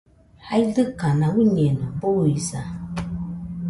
[0.47, 2.61] jaidɨkaka uiñeno, buisa